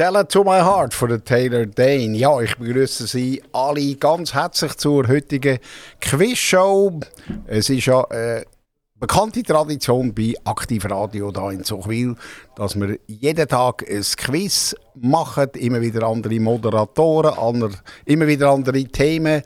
[0.00, 2.16] It to My Heart von der Taylor Dane.
[2.16, 5.58] Ja, ich begrüße Sie alle ganz herzlich zur heutigen
[6.00, 7.00] Quizshow.
[7.46, 8.46] Es ist ja eine
[8.94, 12.16] bekannte Tradition bei Aktiv Radio hier in Zuchwil,
[12.56, 17.76] dass wir jeden Tag ein Quiz machen, immer wieder andere Moderatoren,
[18.06, 19.42] immer wieder andere Themen.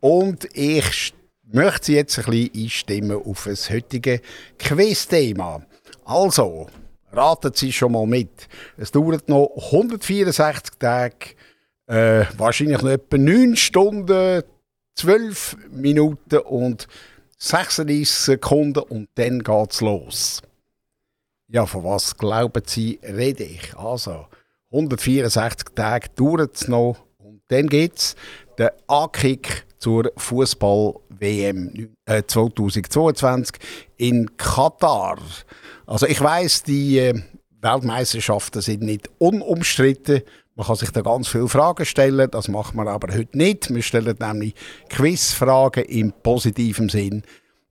[0.00, 1.12] Und ich
[1.52, 4.22] möchte Sie jetzt ein bisschen einstimmen auf das heutige
[4.58, 5.66] Quiz-Thema.
[6.06, 6.66] Also,
[7.12, 8.48] Raten Sie schon mal mit.
[8.76, 11.34] Es dauert noch 164 Tage,
[11.86, 14.42] äh, wahrscheinlich noch etwa 9 Stunden,
[14.94, 16.86] 12 Minuten und
[17.38, 20.42] 36 Sekunden und dann geht's los.
[21.46, 23.74] Ja, von was glauben Sie, rede ich?
[23.76, 24.26] Also,
[24.70, 28.16] 164 Tage dauert es noch und dann geht's
[28.58, 33.56] der Ankick zur Fußball-WM äh, 2022
[33.96, 35.18] in Katar.
[35.86, 37.22] Also ich weiß, die äh,
[37.60, 40.22] Weltmeisterschaften sind nicht unumstritten.
[40.54, 43.72] Man kann sich da ganz viele Fragen stellen, das machen wir aber heute nicht.
[43.72, 44.54] Wir stellen nämlich
[44.88, 47.22] Quizfragen im positiven Sinn.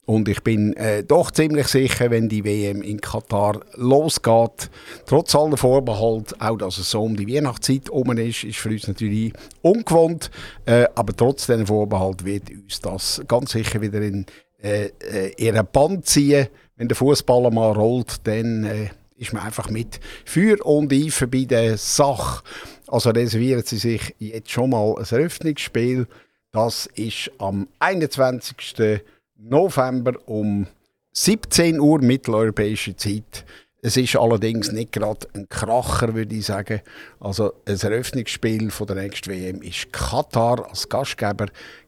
[0.08, 4.70] Und ich bin äh, doch ziemlich sicher, wenn die WM in Katar losgeht,
[5.04, 8.88] trotz aller Vorbehalte, auch dass es so um die Weihnachtszeit herum ist, ist für uns
[8.88, 10.30] natürlich ungewohnt.
[10.64, 14.24] Äh, aber trotz diesen Vorbehalt wird uns das ganz sicher wieder in
[14.62, 19.68] äh, äh ihren Band ziehen wenn der Fußballer mal rollt, dann äh, ist man einfach
[19.68, 22.42] mit für und Eifer bei der Sache.
[22.86, 26.06] Also reservieren Sie sich jetzt schon mal ein Eröffnungsspiel.
[26.52, 29.02] Das ist am 21.
[29.38, 30.66] November um
[31.12, 33.44] 17 Uhr mitteleuropäische Zeit.
[33.80, 36.80] Es ist allerdings nicht gerade ein Kracher, würde ich sagen.
[37.20, 41.46] Also ein Eröffnungsspiel von der nächsten WM ist Katar als Gastgeber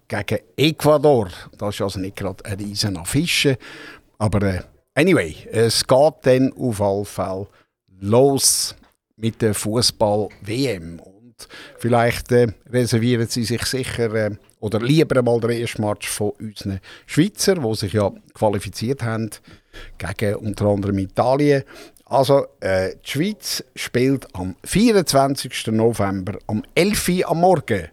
[0.08, 1.28] gegen Ecuador.
[1.58, 3.58] Das ist also nicht gerade eine riesen Affische.
[4.18, 4.62] Aber äh,
[4.94, 7.46] Anyway, es geht dann auf alle Fälle
[8.00, 8.74] los
[9.16, 11.00] mit der Fußball-WM.
[11.78, 16.80] Vielleicht äh, reservieren Sie sich sicher äh, oder lieber mal den ersten Match von unseren
[17.06, 19.30] Schweizer, die sich ja qualifiziert haben
[19.98, 21.64] gegen unter anderem Italien.
[22.04, 25.68] Also, äh, die Schweiz spielt am 24.
[25.68, 27.88] November um 11 Uhr am Morgen.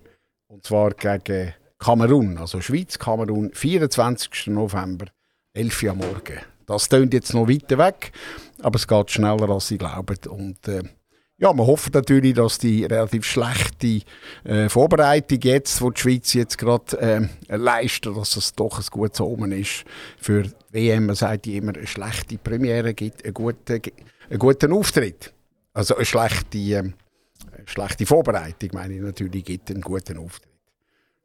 [0.48, 2.38] Und zwar gegen Kamerun.
[2.38, 4.48] Also Schweiz, Kamerun, 24.
[4.48, 5.06] November,
[5.54, 6.40] 11 Uhr am Morgen.
[6.66, 8.12] Das klingt jetzt noch weiter weg,
[8.62, 10.18] aber es geht schneller, als Sie glauben.
[10.28, 10.84] Und äh,
[11.40, 14.02] ja, man hofft natürlich, dass die relativ schlechte
[14.44, 19.22] äh, Vorbereitung jetzt, die die Schweiz jetzt gerade äh, leistet, dass es doch ein gutes
[19.22, 19.84] Omen ist
[20.20, 21.06] für die WM.
[21.06, 23.82] Man sagt immer, eine schlechte Premiere gibt einen guten,
[24.30, 25.32] einen guten Auftritt.
[25.74, 26.84] Also eine schlechte, äh,
[27.66, 30.50] schlechte Vorbereitung, meine ich natürlich, gibt einen guten Auftritt.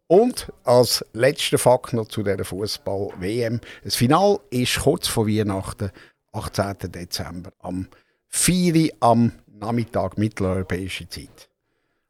[0.09, 3.61] Und als letzter Fakt noch zu dieser Fußball-WM.
[3.83, 5.91] Das Final ist kurz vor Weihnachten,
[6.33, 6.93] 18.
[6.93, 7.89] Dezember, am
[8.29, 8.93] 4.
[9.01, 11.49] am Nachmittag mitteleuropäische Zeit.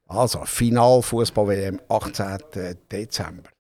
[0.07, 2.39] Also, Final Fußball-WM, 18.
[2.91, 3.51] Dezember.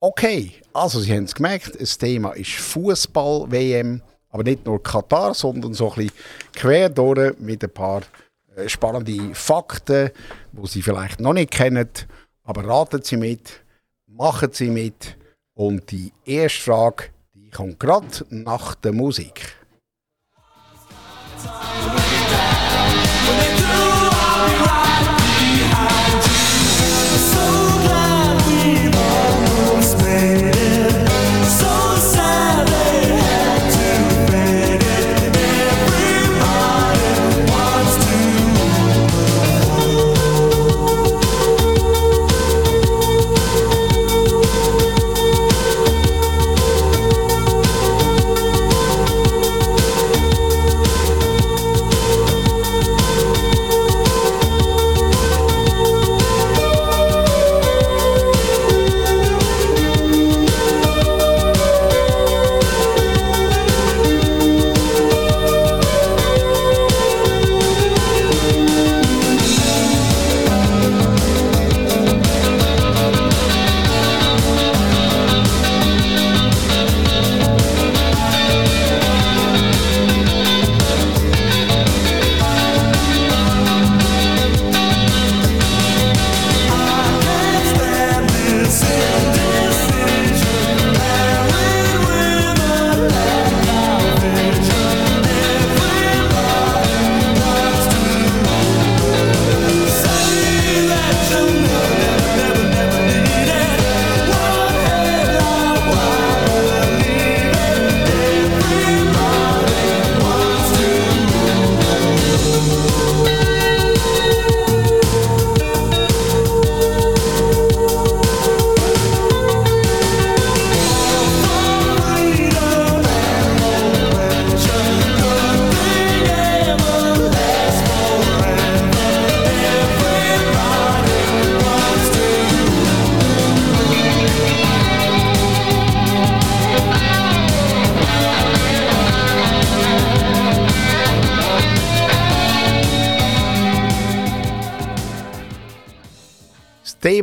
[0.00, 4.00] Okay, also Sie haben es gemerkt, das Thema ist Fußball-WM,
[4.30, 6.12] aber nicht nur Katar, sondern so ein bisschen
[6.54, 8.02] quer durch mit ein paar
[8.54, 10.10] äh, spannenden Fakten,
[10.52, 11.88] die Sie vielleicht noch nicht kennen.
[12.44, 13.64] Aber raten Sie mit,
[14.06, 15.16] machen Sie mit.
[15.54, 17.04] Und die erste Frage,
[17.34, 19.57] die kommt gerade nach der Musik.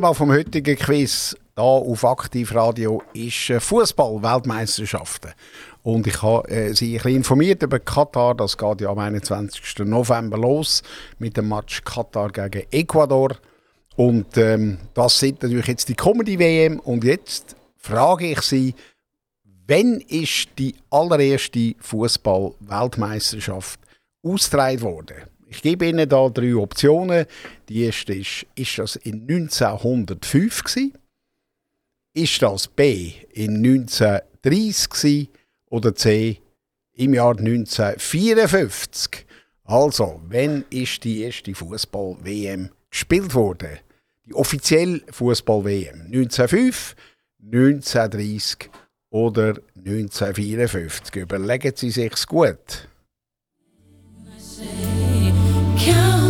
[0.05, 5.31] Thema vom heutigen Quiz hier auf Aktivradio ist äh, Fußball-Weltmeisterschaften.
[5.81, 8.35] Und ich habe äh, Sie ein bisschen informiert über Katar.
[8.35, 9.79] Das geht ja am 21.
[9.79, 10.83] November los
[11.17, 13.31] mit dem Match Katar gegen Ecuador.
[13.95, 16.79] Und ähm, das sind natürlich jetzt die kommende WM.
[16.81, 18.75] Und jetzt frage ich Sie,
[19.67, 23.79] wann ist die allererste Fußball-Weltmeisterschaft
[24.21, 25.34] ausgetragen worden?
[25.55, 27.25] Ich gebe Ihnen da drei Optionen.
[27.69, 30.93] Die erste ist, ist das in 1905 gewesen?
[32.13, 35.27] Ist das B in 1930 gewesen?
[35.75, 36.39] oder C
[36.93, 39.25] im Jahr 1954?
[39.63, 43.79] Also, wann ist die erste Fußball-WM gespielt worden?
[44.25, 46.95] Die offizielle Fußball-WM 1905,
[47.43, 48.69] 1930
[49.09, 51.15] oder 1954?
[51.15, 52.87] Überlegen Sie sich's gut.
[55.85, 56.24] count.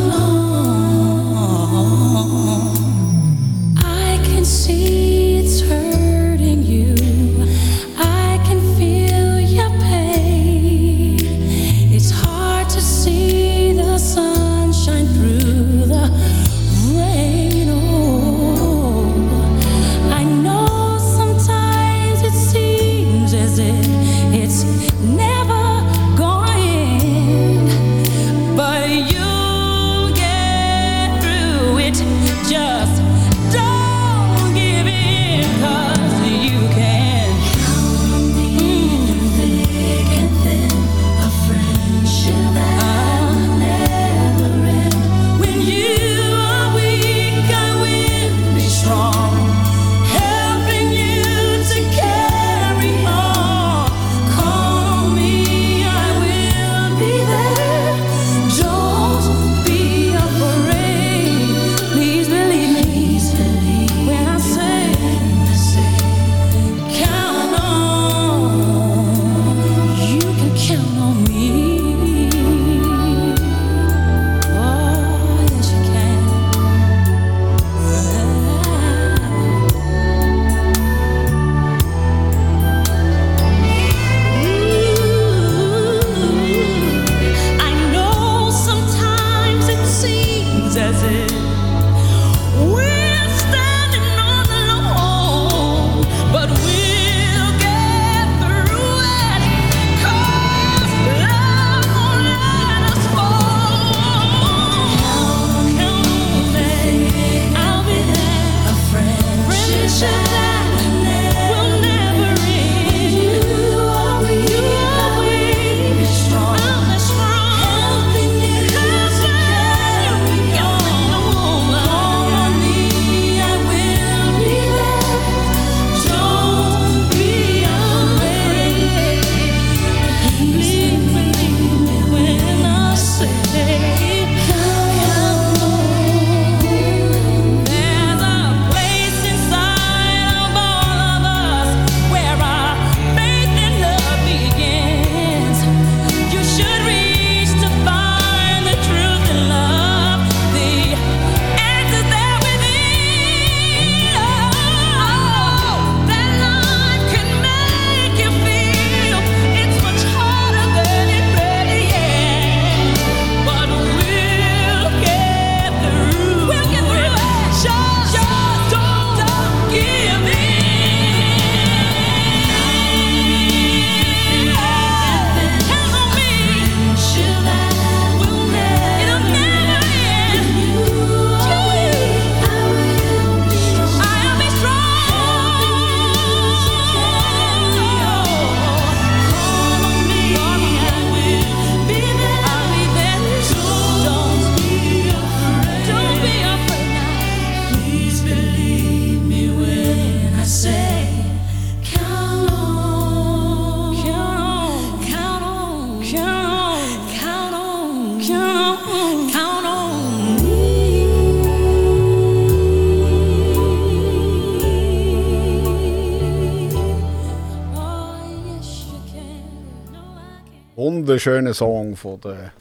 [221.15, 222.51] Wunderschöner Song von der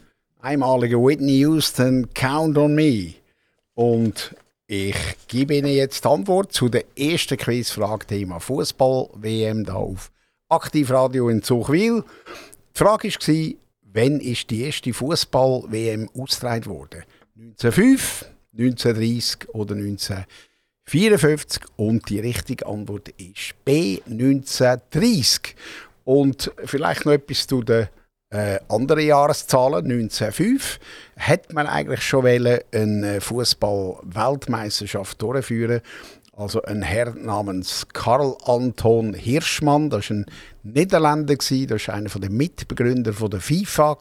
[0.41, 3.15] einmaligen Whitney Houston, Count on Me.
[3.75, 4.37] Und
[4.69, 4.95] ich
[5.27, 10.13] gebe Ihnen jetzt die Antwort zu der ersten Quizfrage Thema Fußball-WM da auf
[10.49, 12.05] Aktivradio in Zuchwil.
[12.77, 13.55] Die Frage war,
[13.93, 17.03] wann ist die erste Fußball-WM ausgetragen worden?
[17.37, 20.27] 1905, 1930 oder 1954?
[20.85, 25.57] 54 und die richtige Antwort ist B 1930.
[26.05, 27.89] Und vielleicht noch etwas zu den
[28.35, 29.85] äh, anderen Jahreszahlen.
[29.85, 30.79] 1905
[31.17, 35.81] hätte man eigentlich schon eine Fußball-Weltmeisterschaft durchführen
[36.37, 40.27] also ein Herr namens Karl Anton Hirschmann, das war ein
[40.65, 43.99] Niederländer, das war einer der Mitbegründer der FIFA.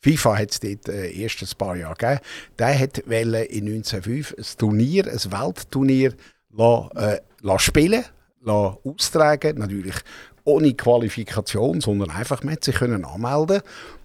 [0.00, 2.20] FIFA hat es dort äh, erst ein paar Jahre gegeben.
[2.58, 6.12] Der hat in 1905 ein Turnier, ein Weltturnier
[6.50, 8.04] lassen, äh, lassen spielen,
[8.42, 9.58] lassen austragen.
[9.58, 9.96] Natürlich
[10.44, 13.62] ohne Qualifikation, sondern einfach, man hat sich können anmelden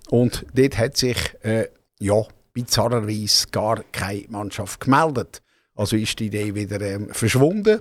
[0.09, 1.67] und dort hat sich, äh,
[1.99, 5.41] ja, bizarrerweise gar keine Mannschaft gemeldet.
[5.75, 7.79] Also ist die Idee wieder ähm, verschwunden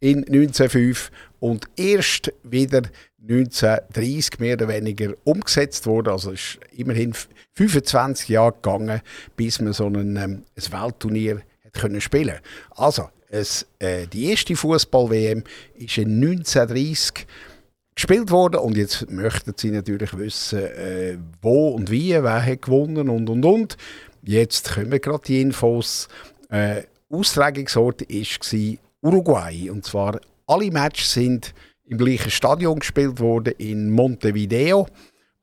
[0.00, 2.82] in 1905 und erst wieder
[3.22, 6.10] 1930 mehr oder weniger umgesetzt wurde.
[6.10, 7.14] Also ist immerhin
[7.54, 9.02] 25 Jahre gegangen,
[9.36, 12.38] bis man so ein, ähm, ein Weltturnier hat können spielen.
[12.70, 15.44] Also es, äh, die erste Fußball-WM
[15.76, 17.26] ist in 1930
[17.98, 23.08] gespielt worden und jetzt möchten Sie natürlich wissen, äh, wo und wie, wer hat gewonnen
[23.08, 23.76] und und und.
[24.22, 26.06] Jetzt kommen gerade die Infos.
[26.48, 29.68] Äh, Austragungsort war Uruguay.
[29.68, 31.54] Und zwar alle Matches sind
[31.86, 34.86] im gleichen Stadion gespielt worden, in Montevideo.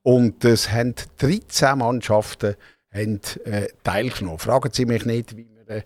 [0.02, 2.56] Und es haben 13 Mannschaften
[2.94, 4.40] haben, äh, teilgenommen.
[4.40, 5.82] Fragen Sie mich nicht, wie, wir, äh,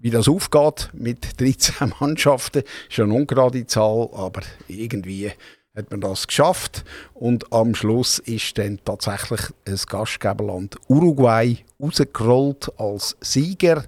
[0.00, 2.62] wie das aufgeht mit 13 Mannschaften.
[2.88, 5.30] Ist eine ungerade Zahl, aber irgendwie
[5.74, 6.82] hat man das geschafft.
[7.12, 13.84] Und am Schluss ist dann tatsächlich das Gastgeberland Uruguay rausgerollt als Sieger.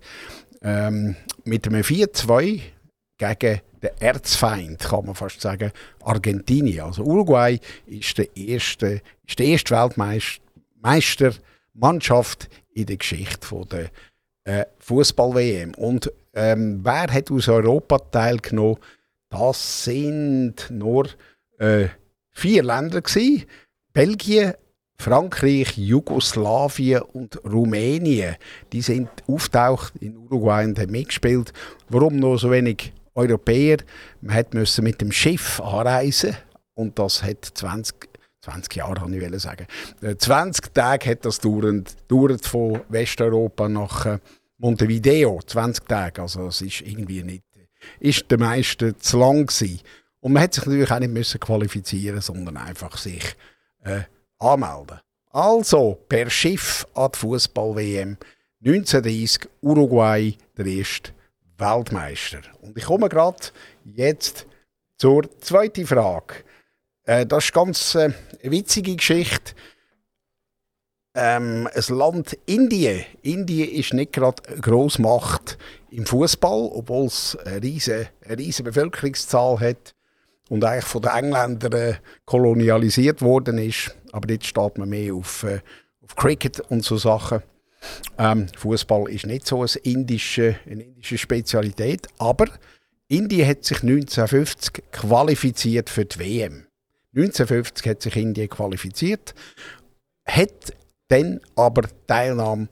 [0.62, 2.61] Ähm, mit einem 4-2
[3.19, 5.71] gegen den Erzfeind, kann man fast sagen,
[6.02, 6.81] Argentinien.
[6.81, 13.90] Also Uruguay ist, der erste, ist die erste Weltmeistermannschaft in der Geschichte der
[14.45, 15.75] äh, Fußball-WM.
[15.75, 18.78] Und ähm, wer hat aus Europa teilgenommen?
[19.31, 21.07] Das sind nur
[21.58, 21.88] äh,
[22.32, 23.44] vier Länder gewesen.
[23.92, 24.54] Belgien,
[24.98, 28.36] Frankreich, Jugoslawien und Rumänien,
[28.72, 31.52] die sind auftaucht in Uruguay und haben mitgespielt.
[31.88, 33.78] Warum noch so wenig Europäer?
[34.20, 36.36] Man musste mit dem Schiff anreisen
[36.75, 38.08] und das hat 20,
[38.42, 39.66] 20 Jahre, kann ich sagen.
[40.18, 44.18] 20 äh, Tage hat das gedauert von Westeuropa nach äh,
[44.58, 45.40] Montevideo.
[45.46, 47.44] 20 Tage, also das ist irgendwie nicht,
[48.00, 49.80] ist den meisten zu lang gewesen.
[50.26, 53.37] Und man hat sich natürlich auch nicht müssen qualifizieren, sondern einfach sich
[53.85, 54.00] äh,
[54.40, 54.99] anmelden.
[55.30, 58.16] Also per Schiff an die Fußball-WM
[58.59, 61.12] 1930 Uruguay der erste
[61.56, 62.40] Weltmeister.
[62.61, 63.37] Und ich komme gerade
[63.85, 64.47] jetzt
[64.99, 66.42] zur zweiten Frage.
[67.04, 68.11] Äh, das ist ganz äh,
[68.42, 69.54] eine witzige Geschichte.
[71.14, 73.04] Ähm, ein Land Indien.
[73.23, 75.56] Indien ist nicht gerade eine Grossmacht
[75.92, 79.95] im Fußball, obwohl es eine riesige Bevölkerungszahl hat
[80.48, 83.94] und eigentlich von den Engländern äh, kolonialisiert worden ist.
[84.12, 85.60] Aber jetzt steht man mehr auf, äh,
[86.02, 87.42] auf Cricket und so Sachen.
[88.18, 92.46] Ähm, Fußball ist nicht so eine indische, eine indische Spezialität, aber
[93.08, 96.66] Indien hat sich 1950 qualifiziert für die WM.
[97.14, 99.34] 1950 hat sich Indien qualifiziert,
[100.26, 100.72] hat
[101.08, 102.68] dann aber Teilnahme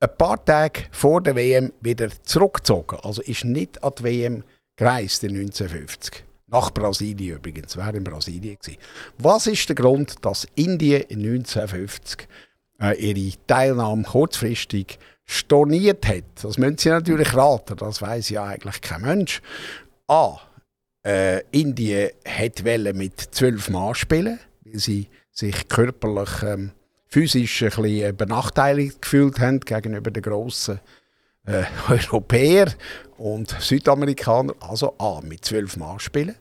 [0.00, 2.98] ein paar Tage vor der WM wieder zurückgezogen.
[3.02, 4.44] Also ist nicht an die WM
[4.76, 6.24] gereist in 1950.
[6.50, 8.78] Nach Brasilien übrigens, wäre in Brasilien gewesen.
[9.18, 12.26] Was ist der Grund, dass Indien in 1950
[12.80, 16.24] äh, ihre Teilnahme kurzfristig storniert hat?
[16.42, 19.40] Das müssen Sie natürlich raten, das weiß ja eigentlich kein Mensch.
[20.08, 20.38] A.
[21.06, 26.72] Äh, Indien wollte mit zwölf Mann spielen, weil sie sich körperlich, ähm,
[27.06, 30.80] physisch ein bisschen benachteiligt gefühlt haben gegenüber den grossen
[31.46, 32.72] äh, Europäer
[33.18, 36.36] und Südamerikaner, also A, mit zwölf Mann spielen.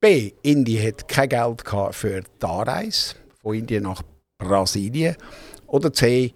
[0.00, 4.02] B, Indien hat kein Geld für die Anreise von Indien nach
[4.38, 5.16] Brasilien.
[5.66, 6.34] Oder C,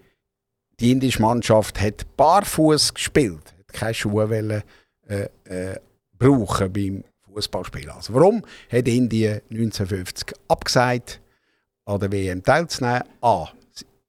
[0.80, 4.62] die indische Mannschaft hat barfuß gespielt, hat keine Schuhe wollen,
[5.06, 5.78] äh, äh,
[6.18, 7.90] brauchen beim Fußballspielen.
[7.90, 11.20] Also warum hat Indien 1950 abgesagt,
[11.84, 13.04] an der WM teilzunehmen?
[13.20, 13.48] A.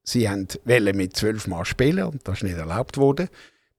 [0.03, 3.29] Sie wollten mit zwölf Mann spielen und das ist nicht erlaubt worden.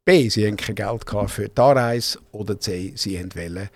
[0.05, 0.29] B.
[0.29, 2.19] Sie hatten kein Geld für die Anreise.
[2.33, 2.93] Oder C.
[2.97, 3.69] Sie wollten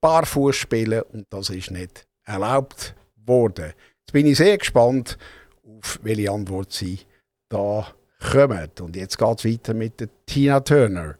[0.00, 2.94] barfuß spielen und das ist nicht erlaubt
[3.26, 3.72] worden.
[4.00, 5.18] Jetzt bin ich sehr gespannt,
[5.64, 7.00] auf welche Antwort Sie
[7.48, 7.86] da
[8.30, 8.70] kommen.
[8.80, 11.16] Und jetzt geht es weiter mit Tina Turner.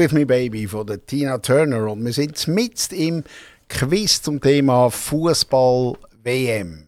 [0.00, 3.24] With Me Baby von der Tina Turner und wir sind mitten im
[3.68, 6.86] Quiz zum Thema Fußball-WM.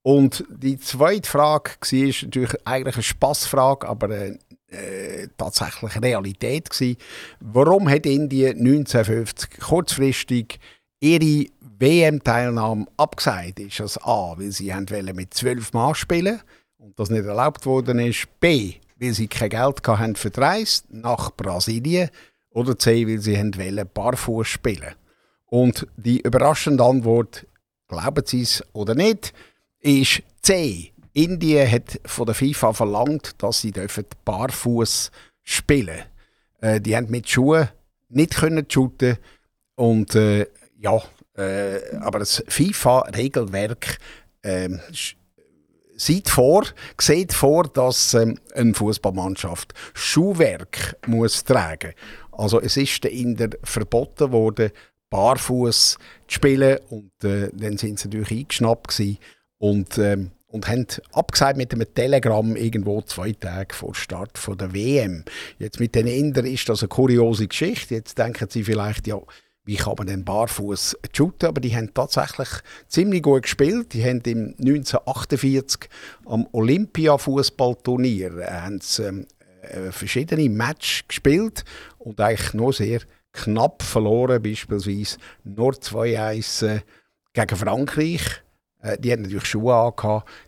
[0.00, 4.38] Und die zweite Frage war natürlich eigentlich eine Spassfrage, aber äh,
[4.68, 6.96] äh, tatsächlich Realität gewesen.
[7.40, 10.58] Warum hat Indien 1950 kurzfristig
[11.00, 13.60] ihre WM-Teilnahme abgesagt?
[13.60, 14.72] Ist das A, weil sie
[15.12, 16.40] mit zwölf Mann spielen
[16.78, 18.28] und das nicht erlaubt worden ist?
[18.40, 19.82] B, weil sie kein Geld
[20.16, 22.08] für die Reise nach Brasilien
[22.56, 24.94] oder C, weil sie wollen barfuß spielen
[25.44, 27.46] Und die überraschende Antwort,
[27.86, 29.34] glauben Sie es oder nicht,
[29.80, 30.92] ist C.
[31.12, 33.72] Indien hat von der FIFA verlangt, dass sie
[34.24, 35.10] barfuß
[35.42, 36.04] spielen dürfen.
[36.60, 37.68] Äh, die haben mit Schuhen
[38.08, 39.18] nicht können shooten
[39.74, 40.46] und äh,
[40.78, 41.02] ja,
[41.36, 43.98] äh, aber das FIFA-Regelwerk
[44.42, 44.70] äh,
[45.96, 46.64] sieht vor,
[47.00, 51.92] sieht vor, dass ähm, eine Fußballmannschaft Schuhwerk muss tragen.
[52.36, 54.70] Also es ist den Inder verboten worden,
[55.10, 59.02] barfuß zu spielen und äh, dann sind sie natürlich eingeschnappt
[59.58, 64.72] und ähm, und haben abgesagt mit einem Telegramm irgendwo zwei Tage vor Start von der
[64.72, 65.24] WM.
[65.58, 67.96] Jetzt mit den Indern ist das eine kuriose Geschichte.
[67.96, 69.20] Jetzt denken sie vielleicht, ja,
[69.64, 71.48] wie kann man denn barfuß shooten?
[71.48, 72.48] Aber die haben tatsächlich
[72.88, 73.92] ziemlich gut gespielt.
[73.92, 75.90] Die haben im 1948
[76.24, 79.26] am Olympia-Fußballturnier äh, ähm,
[79.62, 81.64] äh, verschiedene Matches gespielt
[82.06, 83.00] und eigentlich nur sehr
[83.32, 86.80] knapp verloren, beispielsweise nur 2-1 äh,
[87.32, 88.22] gegen Frankreich.
[88.80, 89.92] Äh, die haben natürlich Schuhe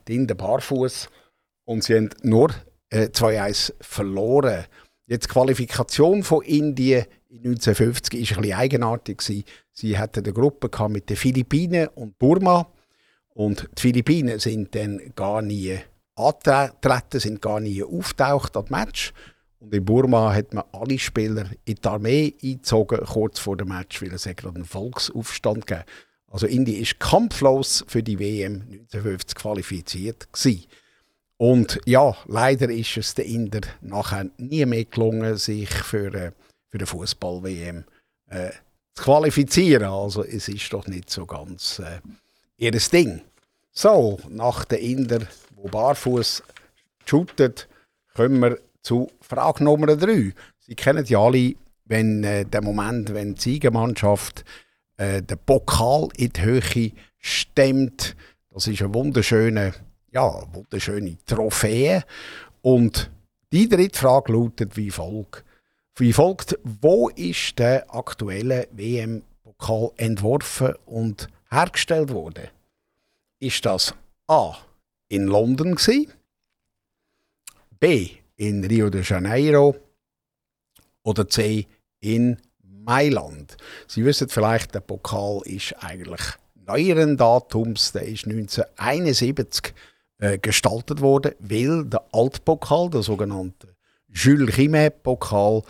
[0.06, 1.08] die in den Barfuß
[1.64, 2.50] und sie haben nur
[2.90, 4.66] äh, 2-1 verloren.
[5.06, 9.44] Jetzt die Qualifikation von Indien in 1950 war ein bisschen eigenartig.
[9.72, 12.70] Sie hatten eine Gruppe mit den Philippinen und Burma.
[13.30, 15.76] Und die Philippinen sind dann gar nie
[16.14, 19.12] angetreten, sind gar nie auftaucht am Match.
[19.60, 24.00] Und in Burma hat man alle Spieler in die Armee eingezogen, kurz vor dem Match,
[24.00, 25.84] weil es gerade einen Volksaufstand gab.
[26.30, 30.66] Also Indien ist kampflos für die WM 1950 qualifiziert gewesen.
[31.38, 36.32] Und ja, leider ist es den Inder nachher nie mehr gelungen, sich für, äh,
[36.68, 37.84] für den Fußball-WM
[38.28, 38.50] äh,
[38.94, 39.84] zu qualifizieren.
[39.84, 42.00] Also es ist doch nicht so ganz äh,
[42.58, 43.22] ihr Ding.
[43.70, 45.20] So, nach den Inder,
[45.54, 46.42] wo barfuß
[47.06, 47.68] shootet,
[48.14, 48.58] kommen wir
[48.88, 50.32] zu Frage Nummer 3.
[50.60, 54.46] Sie kennen ja alle, wenn äh, der Moment, wenn die Siegermannschaft
[54.96, 58.16] äh, den Pokal in die Höhe stemmt.
[58.50, 59.74] Das ist eine wunderschöne,
[60.10, 62.02] ja, wunderschöne Trophäe.
[62.62, 63.10] Und
[63.52, 65.44] die dritte Frage lautet wie folgt.
[65.96, 72.48] Wie folgt, wo ist der aktuelle WM-Pokal entworfen und hergestellt worden?
[73.38, 73.94] Ist das
[74.28, 74.56] A.
[75.08, 76.10] in London gewesen,
[77.78, 78.18] B.
[78.38, 79.76] in Rio de Janeiro
[81.02, 81.66] oder C.
[82.00, 83.56] in Mailand.
[83.86, 86.22] Sie wissen vielleicht, der Pokal ist eigentlich
[86.66, 89.74] neueren Datums, der ist 1971
[90.18, 93.74] äh, gestaltet worden, weil der Altpokal, der sogenannte
[94.08, 95.62] Jules Rimet-Pokal,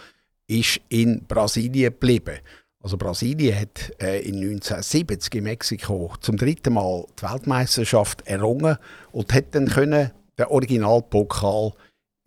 [0.46, 2.38] ist in Brasilien geblieben.
[2.80, 8.76] Also Brasilien hat äh, in 1970 in Mexiko zum dritten Mal die Weltmeisterschaft errungen
[9.12, 11.72] und hat dann können den Originalpokal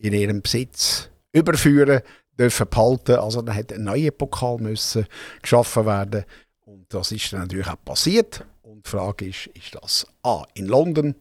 [0.02, 2.02] in ihrem Besitz überführen
[2.38, 3.16] dürfen behalten.
[3.16, 5.06] Also dann hat ein neuer Pokal müssen
[5.42, 6.26] geschaffen werden
[6.66, 8.46] und das ist dann natürlich auch passiert.
[8.62, 11.16] Und die Frage ist, ist das A in London,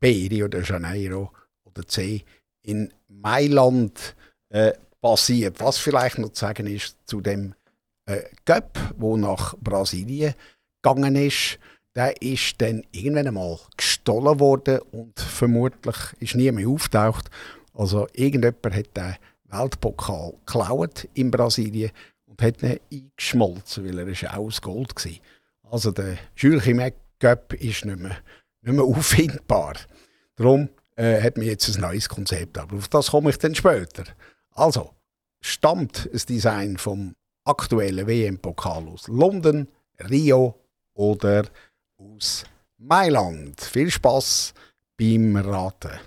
[0.00, 1.32] B Rio de Janeiro
[1.64, 2.24] oder C
[2.62, 4.16] in Mailand
[4.50, 5.60] äh, passiert?
[5.60, 7.54] Was vielleicht noch zu sagen ist zu dem
[8.06, 10.34] äh, Göpp, wo nach Brasilien
[10.82, 11.58] gegangen ist.
[11.94, 17.30] Der ist dann irgendwann einmal gestohlen worden und vermutlich ist nie mehr auftaucht.
[17.74, 19.16] Also irgendjemand hat den
[19.50, 21.90] Weltpokal geklaut in Brasilien
[22.26, 25.72] und hat ihn eingeschmolzen, weil er ist auch aus Gold war.
[25.72, 28.16] Also der Jules Chimet Cup ist nicht mehr,
[28.62, 29.74] nicht mehr auffindbar.
[30.36, 32.58] Darum äh, hat man jetzt ein neues Konzept.
[32.58, 34.04] Aber auf das komme ich dann später.
[34.52, 34.90] Also,
[35.40, 39.68] stammt das Design vom aktuellen WM-Pokal aus London,
[40.10, 40.54] Rio
[40.94, 41.44] oder
[41.96, 42.44] aus
[42.78, 43.60] Mailand?
[43.60, 44.54] Viel Spaß
[44.96, 45.98] beim Raten.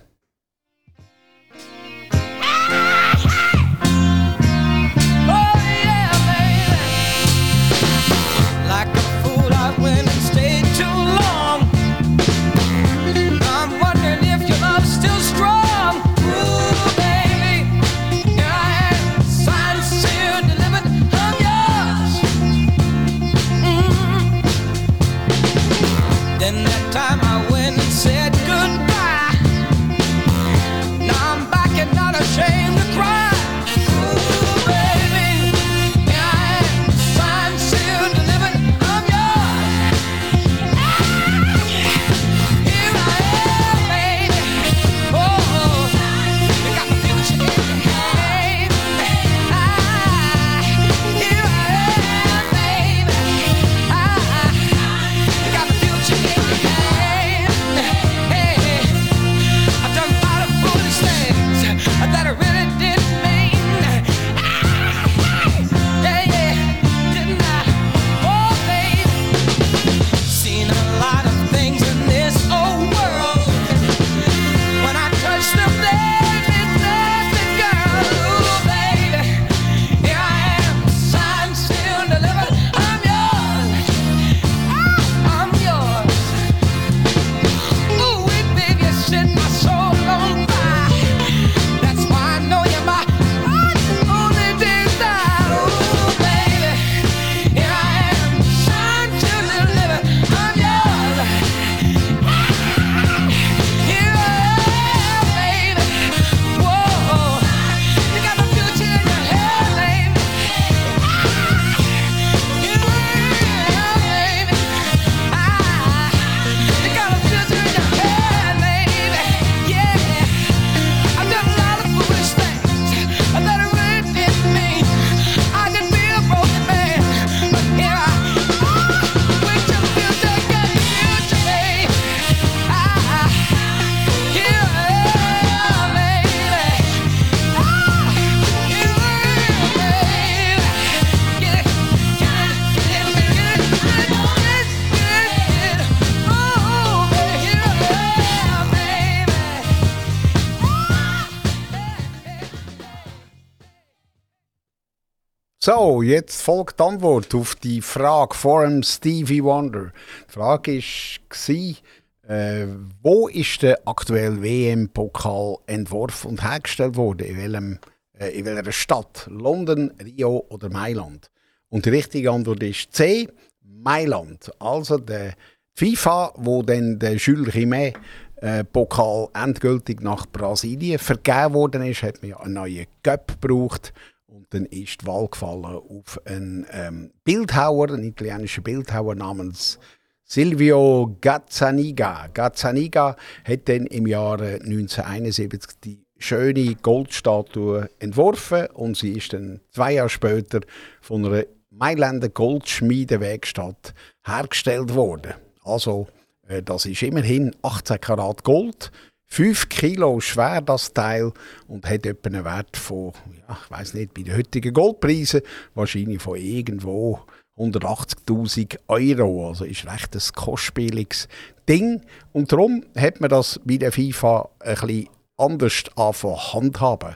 [155.67, 159.91] So, jetzt folgt die Antwort auf die Frage von Stevie Wonder.
[160.30, 162.67] Die Frage war, äh,
[163.03, 167.27] wo ist der aktuelle WM-Pokal entworfen und hergestellt worden?
[167.27, 167.80] In, welchem,
[168.17, 169.27] äh, in welcher Stadt?
[169.30, 171.30] London, Rio oder Mailand?
[171.67, 173.27] Und die richtige Antwort ist C,
[173.62, 174.49] Mailand.
[174.60, 175.34] Also der
[175.73, 177.97] FIFA, wo dann der Jules Rimet
[178.38, 183.91] äh, Pokal endgültig nach Brasilien vergeben worden ist, hat man ja einen neuen Cup gebraucht
[184.38, 189.80] und dann ist die Wahl gefallen auf einen ähm, Bildhauer, einen italienischen Bildhauer namens
[190.23, 192.28] Silvio Gazzaniga.
[192.34, 199.93] Gazzaniga hat dann im Jahre 1971 die schöne Goldstatue entworfen und sie ist dann zwei
[199.93, 200.60] Jahre später
[201.02, 205.34] von einer Mailänder Goldschmiedewerkstatt hergestellt worden.
[205.63, 206.08] Also
[206.47, 208.91] äh, das ist immerhin 18 Karat Gold.
[209.30, 211.32] 5 Kilo schwer das Teil
[211.67, 213.13] und hat etwa einen Wert von,
[213.47, 215.41] ja, ich weiß nicht, bei den heutigen Goldpreisen
[215.75, 217.21] wahrscheinlich von irgendwo
[217.57, 219.49] 180.000 Euro.
[219.49, 221.27] Also ist recht ein kostspieliges
[221.67, 222.01] Ding.
[222.33, 225.07] Und darum hat man das bei der FIFA ein
[225.38, 227.15] anders anfangen handhaben.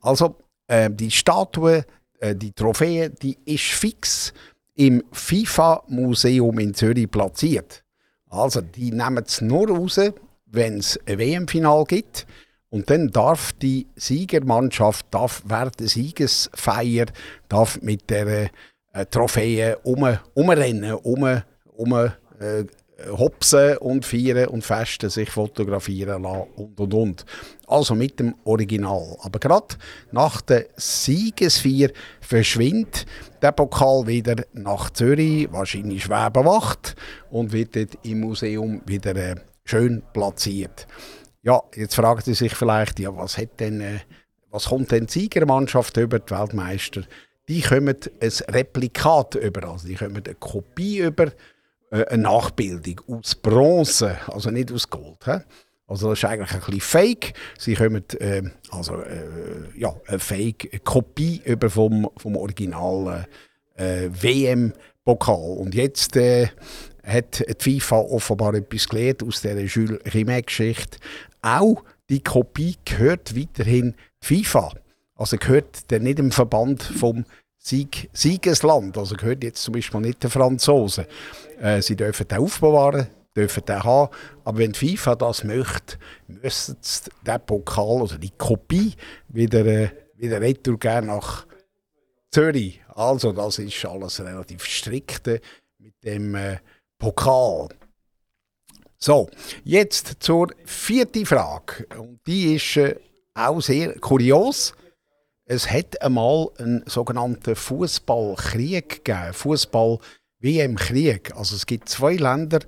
[0.00, 1.84] Also äh, die Statue,
[2.18, 4.32] äh, die Trophäe, die ist fix
[4.74, 7.82] im FIFA-Museum in Zürich platziert.
[8.28, 10.00] Also, die nehmen es nur raus,
[10.46, 12.26] wenn es ein WM-Final gibt.
[12.72, 17.04] Und dann darf die Siegermannschaft darf während der Siegesfeier
[17.46, 18.48] darf mit der
[18.94, 21.42] äh, Trophäe um, umrennen, um,
[21.76, 22.64] um äh,
[23.10, 27.26] hopsen und feiern und festen, sich fotografieren lassen und und und.
[27.66, 29.18] Also mit dem Original.
[29.20, 29.76] Aber gerade
[30.10, 31.90] nach der Siegesfeier
[32.22, 33.04] verschwindet
[33.42, 36.96] der Pokal wieder nach Zürich, wahrscheinlich Schwebenwacht,
[37.30, 39.34] und wird dort im Museum wieder äh,
[39.66, 40.86] schön platziert.
[41.42, 43.98] Ja, jetzt fragt Sie sich vielleicht, ja, was, hat denn, äh,
[44.50, 47.02] was kommt denn die Siegermannschaft über die Weltmeister?
[47.48, 51.32] Die kommen ein Replikat über, also die kommen eine Kopie über
[51.90, 55.24] äh, eine Nachbildung aus Bronze, also nicht aus Gold.
[55.24, 55.38] He?
[55.88, 57.34] Also das ist eigentlich ein bisschen fake.
[57.58, 63.26] Sie kommen äh, also äh, ja, eine Fake-Kopie über vom, vom Original
[63.74, 65.58] äh, WM-Pokal.
[65.58, 66.48] Und jetzt äh,
[67.04, 70.98] hat die FIFA offenbar etwas gelernt aus dieser Jules Rimet-Geschichte.
[71.42, 74.72] Auch die Kopie gehört weiterhin FIFA.
[75.16, 77.24] Also gehört der nicht im Verband vom
[77.58, 78.96] Sieg, Siegesland.
[78.96, 81.06] Also gehört jetzt zum Beispiel nicht den Franzosen.
[81.60, 84.12] Äh, sie dürfen den aufbewahren, dürfen den haben.
[84.44, 88.94] Aber wenn die FIFA das möchte, müssen sie den Pokal, also die Kopie,
[89.28, 91.46] wieder, äh, wieder retour geben nach
[92.30, 92.80] Zürich.
[92.88, 95.26] Also das ist alles relativ strikt
[95.78, 96.58] mit dem äh,
[96.98, 97.68] Pokal.
[99.04, 99.28] So,
[99.64, 101.86] jetzt zur vierten Frage.
[101.98, 102.94] Und die ist äh,
[103.34, 104.74] auch sehr kurios.
[105.44, 109.32] Es hat einmal einen sogenannten Fußballkrieg gegeben.
[109.32, 109.98] Fußball
[110.38, 111.34] wie im Krieg.
[111.34, 112.60] Also es gibt zwei Länder,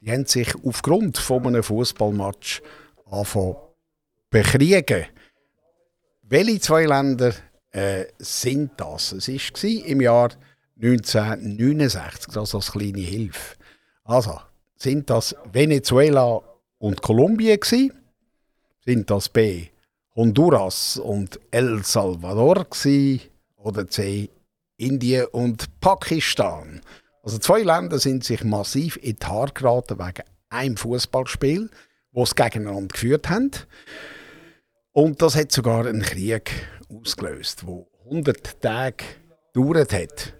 [0.00, 2.62] die haben sich aufgrund von einem Fußballmatch
[4.30, 5.04] bekriegen.
[6.22, 7.34] Welche zwei Länder
[7.72, 9.12] äh, sind das?
[9.12, 10.30] Es war im Jahr
[10.76, 13.56] 1969, das als kleine Hilfe.
[14.04, 14.40] Also,
[14.84, 16.42] sind das Venezuela
[16.78, 17.92] und Kolumbien gewesen?
[18.84, 19.68] Sind das B
[20.14, 23.22] Honduras und El Salvador gewesen?
[23.56, 24.28] Oder C
[24.76, 26.82] Indien und Pakistan?
[27.22, 31.70] Also zwei Länder sind sich massiv in die Haare geraten wegen einem Fußballspiel,
[32.12, 33.52] wo sie gegeneinander geführt haben.
[34.92, 36.50] Und das hat sogar einen Krieg
[36.90, 39.04] ausgelöst, wo 100 Tage
[39.54, 40.34] gedauert hat.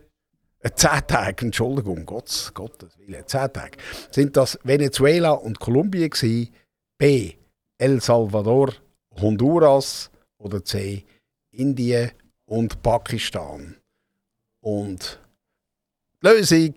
[0.65, 3.79] 10 äh, Tage, Entschuldigung, Gottes, Gottes Willen, 10 Tage.
[4.11, 6.55] Sind das Venezuela und Kolumbien gewesen,
[6.99, 7.35] B.
[7.77, 8.73] El Salvador,
[9.21, 11.05] Honduras oder C.
[11.51, 12.13] Indien
[12.47, 13.77] und Pakistan.
[14.61, 15.21] Und
[16.23, 16.75] die Lösung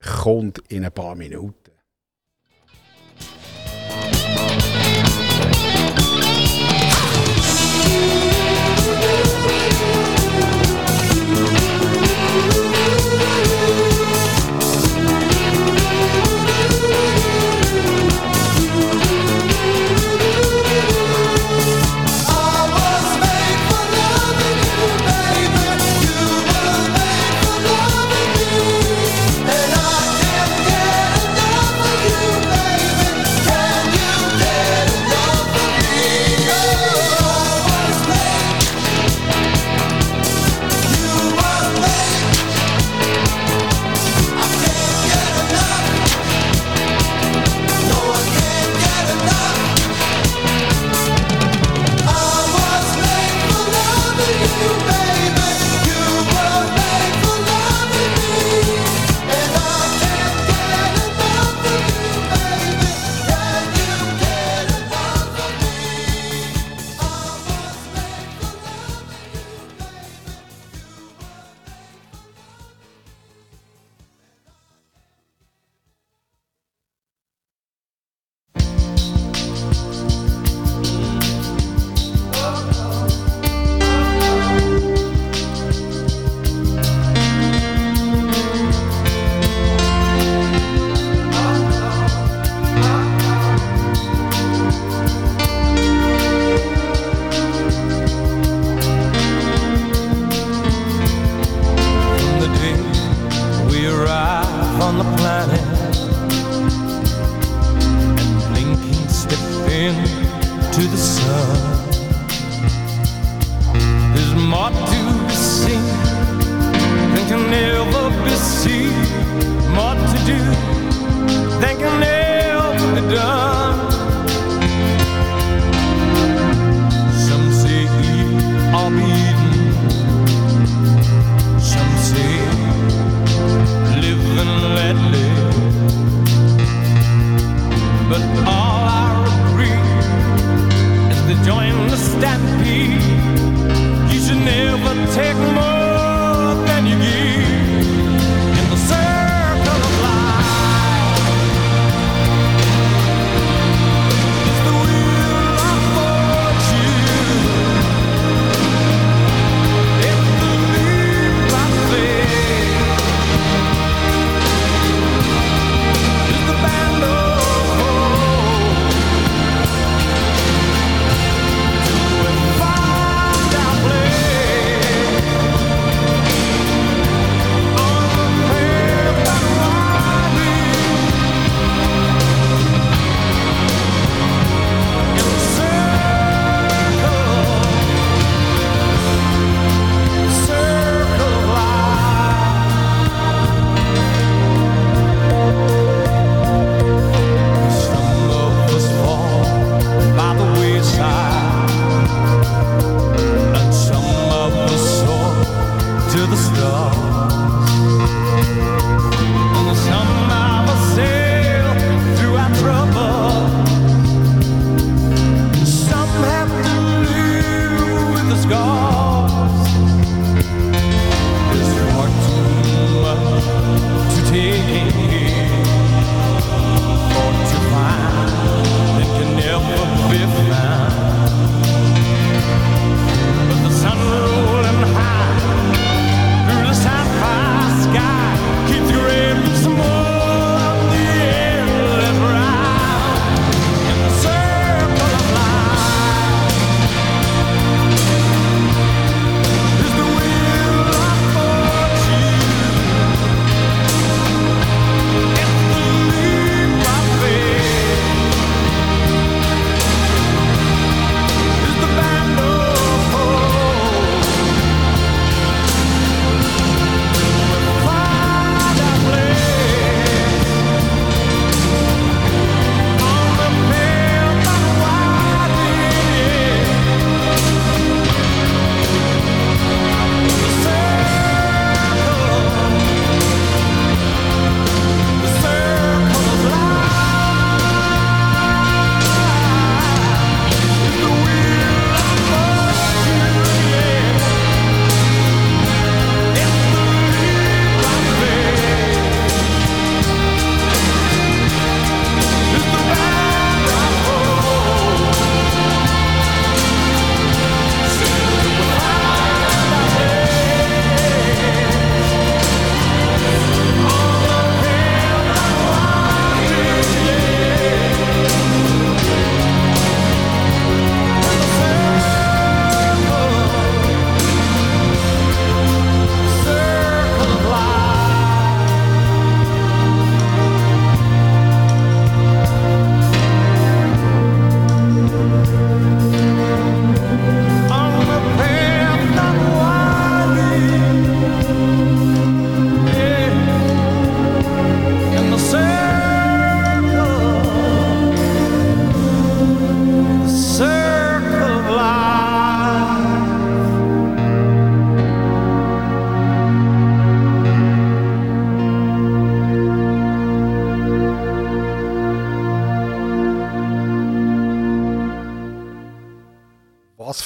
[0.00, 1.59] kommt in ein paar Minuten.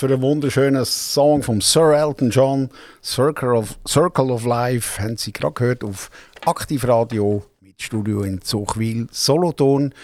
[0.04, 2.68] für einen wunderschönen Song von Sir Elton John,
[3.02, 6.10] Circle of, Circle of Life, haben Sie gerade gehört auf
[6.44, 9.94] Aktivradio mit Studio in Zuchwil, Solothurn.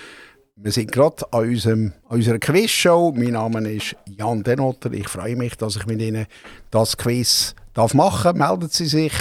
[0.57, 3.13] Wir sind gerade an, unserem, an unserer Quizshow.
[3.15, 4.91] Mein Name ist Jan Denotter.
[4.93, 6.25] Ich freue mich, dass ich mit Ihnen
[6.71, 8.49] das Quiz darf machen darf.
[8.49, 9.13] Melden Sie sich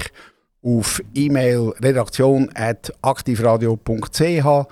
[0.62, 4.68] auf E-Mail redaktion.aktivradio.ch.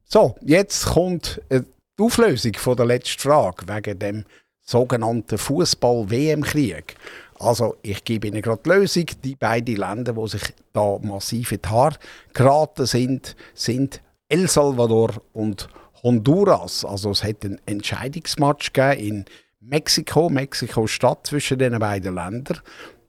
[0.05, 1.63] So, jetzt kommt äh,
[1.99, 4.25] die Auflösung von der letzten Frage wegen dem
[4.63, 6.95] sogenannten Fußball-WM-Krieg.
[7.41, 9.07] Also, ich gebe Ihnen gerade die Lösung.
[9.25, 11.97] Die beiden Länder, die sich da massiv in die Haare
[12.33, 15.69] geraten sind, sind El Salvador und
[16.05, 16.85] Honduras.
[16.85, 19.25] Also, es hat einen Entscheidungsmatch in
[19.59, 22.61] Mexiko, Mexiko-Stadt zwischen den beiden Ländern,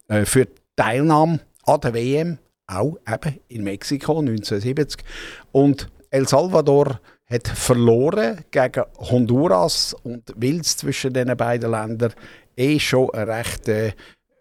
[0.08, 5.04] äh, für die Teilnahme an der WM, auch eben in Mexiko 1970.
[5.52, 7.00] Und El Salvador
[7.30, 12.14] hat verloren gegen Honduras und weil es zwischen den beiden Ländern
[12.56, 13.92] eh schon eine recht äh,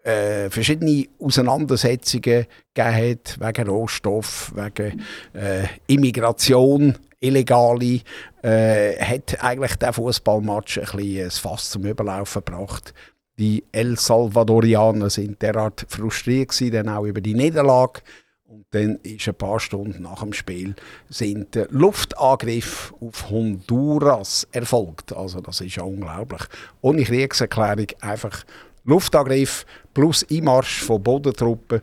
[0.03, 5.03] äh, verschiedene Auseinandersetzungen gegeben hat, wegen Rohstoff, wegen
[5.33, 8.01] äh, Immigration, illegale,
[8.41, 12.93] äh, hat eigentlich der Fußballmatch ein bisschen ein Fass zum Überlaufen gebracht.
[13.39, 18.01] Die El Salvadorianer sind derart frustriert gewesen, dann auch über die Niederlage.
[18.45, 20.73] Und dann ist ein paar Stunden nach dem Spiel
[21.09, 25.13] sind Luftangriffe auf Honduras erfolgt.
[25.13, 26.41] Also das ist ja unglaublich.
[26.81, 28.45] Ohne Kriegserklärung einfach
[28.85, 31.81] Luftangriff plus Einmarsch von Bodentruppen.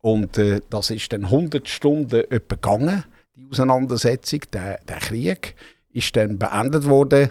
[0.00, 3.04] Und äh, das ist dann 100 Stunden gegangen,
[3.36, 5.54] die Auseinandersetzung, der, der Krieg
[5.92, 7.30] ist dann beendet worden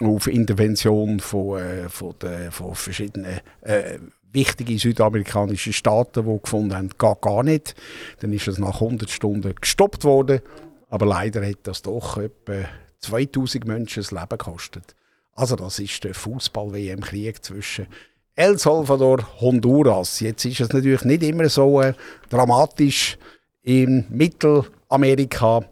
[0.00, 3.98] auf Intervention von, äh, von, de, von verschiedenen äh,
[4.32, 7.74] wichtigen südamerikanischen Staaten, die gefunden haben, geht gar nicht.
[8.20, 10.40] Dann ist es nach 100 Stunden gestoppt worden,
[10.88, 12.64] aber leider hat das doch etwa
[13.00, 14.94] 2000 Menschen das Leben gekostet.
[15.34, 17.86] Also das ist der Fußball-WM-Krieg zwischen
[18.34, 20.20] El Salvador, Honduras.
[20.20, 21.94] Jetzt ist es natürlich nicht immer so äh,
[22.28, 23.18] dramatisch
[23.62, 25.64] in Mittelamerika.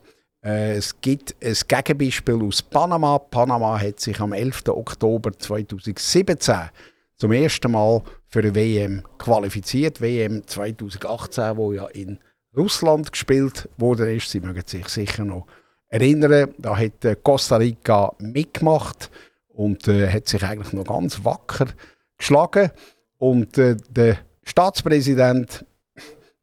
[0.44, 3.18] Äh, es gibt ein Gegenbeispiel aus Panama.
[3.18, 4.68] Panama hat sich am 11.
[4.68, 6.70] Oktober 2017
[7.16, 10.00] zum ersten Mal für eine WM qualifiziert.
[10.00, 12.18] WM 2018, wo ja in
[12.56, 14.18] Russland gespielt wurde.
[14.20, 15.46] Sie mögen sich sicher noch
[15.88, 16.54] erinnern.
[16.58, 19.10] Da hat äh, Costa Rica mitgemacht
[19.48, 21.66] und äh, hat sich eigentlich noch ganz wacker
[22.16, 22.70] geschlagen.
[23.16, 25.64] Und äh, der Staatspräsident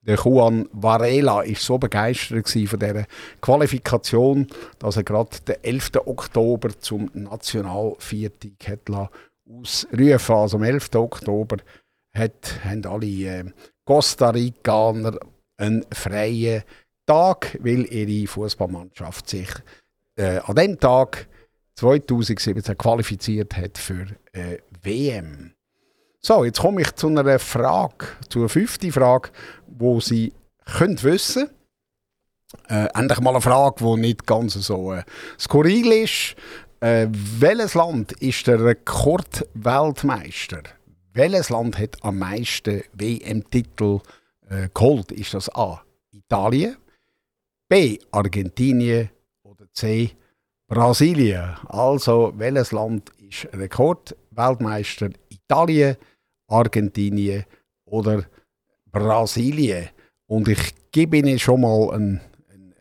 [0.05, 3.05] der Juan Varela ist so begeistert von dieser
[3.41, 4.47] Qualifikation,
[4.79, 5.91] dass er gerade den 11.
[6.05, 9.11] Oktober zum Nationalviertag hat
[9.47, 10.95] ausrufen Also am 11.
[10.95, 11.57] Oktober
[12.13, 13.43] hat, haben alle äh,
[13.85, 15.17] Costa Ricaner
[15.57, 16.63] einen freien
[17.05, 19.49] Tag, weil ihre Fußballmannschaft sich
[20.15, 21.27] äh, an dem Tag
[21.75, 25.53] 2017 qualifiziert hat für äh, WM.
[26.27, 29.29] So, jetzt komme ich zu einer Frage, zur fünften Frage,
[29.67, 30.33] wo Sie
[30.65, 31.51] können wissen
[32.67, 35.03] äh, endlich mal eine Frage, die nicht ganz so äh,
[35.39, 36.35] skurril ist.
[36.79, 40.63] Äh, welches Land ist der Rekordweltmeister?
[41.13, 43.99] Welches Land hat am meisten WM-Titel
[44.49, 45.11] äh, geholt?
[45.11, 45.83] Ist das A.
[46.11, 46.75] Italien,
[47.69, 47.99] B.
[48.09, 49.11] Argentinien
[49.43, 50.09] oder C.
[50.65, 51.55] Brasilien?
[51.67, 55.09] Also, welches Land ist Rekordweltmeister?
[55.29, 55.97] Italien,
[56.47, 57.45] Argentinien
[57.85, 58.25] oder
[58.91, 59.89] Brasilien.
[60.27, 62.21] Und ich gebe Ihnen schon mal einen,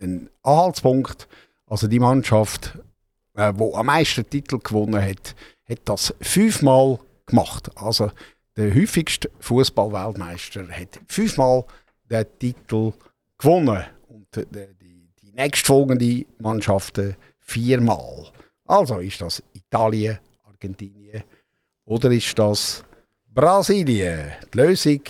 [0.01, 1.29] einen Anhaltspunkt.
[1.67, 2.79] Also die Mannschaft,
[3.35, 5.35] äh, die am meisten Titel gewonnen hat,
[5.69, 7.71] hat das fünfmal gemacht.
[7.77, 8.11] Also
[8.57, 11.65] der häufigste Fußballweltmeister hat fünfmal
[12.11, 12.93] den Titel
[13.39, 13.85] gewonnen.
[14.09, 14.45] Und die,
[14.81, 18.31] die, die nächstfolgenden Mannschaften viermal.
[18.67, 21.25] Also ist das Italien, Argentinien
[21.85, 22.85] oder ist das
[23.35, 24.31] Brasilien.
[24.53, 25.01] Die Lösung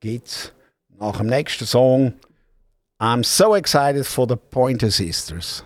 [0.00, 0.52] gibt es
[0.98, 2.14] nach dem nächsten Song.
[2.98, 5.64] I'm so excited for the Pointer Sisters.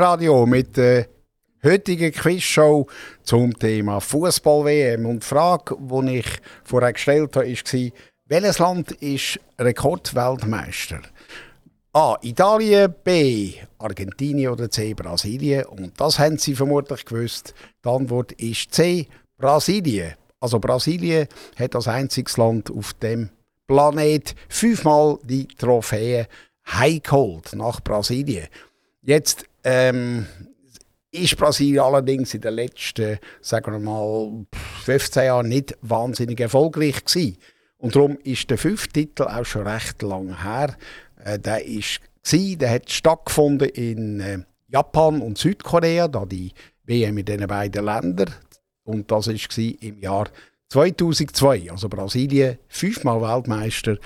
[0.00, 1.08] Aktivradio mit der
[1.62, 2.86] heutigen Quizshow
[3.22, 5.04] zum Thema Fußball-WM.
[5.04, 6.26] Und die Frage, die ich
[6.64, 7.90] vorher gestellt habe, war,
[8.24, 11.00] welches Land ist Rekordweltmeister?
[11.92, 12.16] A.
[12.22, 13.56] Italien, B.
[13.76, 14.94] Argentinien oder C.
[14.94, 15.66] Brasilien.
[15.66, 17.52] Und das haben Sie vermutlich gewusst.
[17.84, 19.06] Die Antwort ist C.
[19.36, 20.14] Brasilien.
[20.40, 21.28] Also Brasilien
[21.58, 23.28] hat als einziges Land auf dem
[23.66, 26.26] Planet fünfmal die Trophäe
[26.66, 28.48] heimgeholt nach Brasilien.
[29.02, 30.26] Jetzt ähm,
[31.12, 34.46] ist Brasilien allerdings in den letzten, sagen wir mal,
[34.84, 37.36] 15 Jahren nicht wahnsinnig erfolgreich gewesen.
[37.78, 40.76] Und darum ist der fünfte Titel auch schon recht lang her.
[41.24, 44.38] Äh, der ist gewesen, der hat stattgefunden in äh,
[44.68, 46.52] Japan und Südkorea, da die
[46.84, 48.34] WM in diesen beiden Ländern.
[48.84, 49.34] Und das war
[49.80, 50.28] im Jahr
[50.68, 51.70] 2002.
[51.70, 53.96] Also Brasilien fünfmal Weltmeister.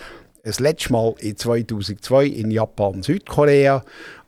[0.43, 3.85] Das letzte Mal in 2002 in Japan, Südkorea.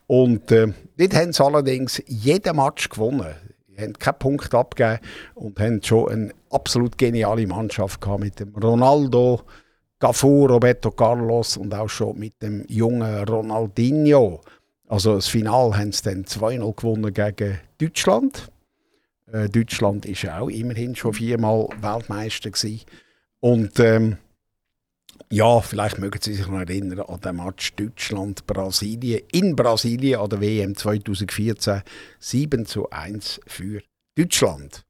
[0.07, 3.34] Und äh, dort haben sie allerdings jeden Match gewonnen.
[3.68, 5.00] Sie haben keinen Punkt abgegeben
[5.34, 9.42] und haben schon eine absolut geniale Mannschaft gehabt mit dem Ronaldo,
[9.98, 14.40] Cafu, Roberto Carlos und auch schon mit dem jungen Ronaldinho.
[14.88, 18.50] Also das Finale haben sie dann 2-0 gewonnen gegen Deutschland.
[19.32, 22.82] Äh, Deutschland ist auch immerhin schon viermal Weltmeister gewesen.
[23.40, 24.18] Und ähm,
[25.30, 30.40] ja, vielleicht mögen Sie sich noch erinnern an den Match Deutschland-Brasilien in Brasilien an der
[30.40, 31.82] WM 2014
[32.20, 33.82] 7 zu 1 für
[34.16, 34.84] Deutschland.